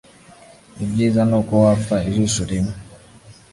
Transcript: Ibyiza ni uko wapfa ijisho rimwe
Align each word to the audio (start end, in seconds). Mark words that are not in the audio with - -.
Ibyiza 0.83 1.21
ni 1.29 1.35
uko 1.39 1.53
wapfa 1.63 1.95
ijisho 2.09 2.41
rimwe 2.51 2.73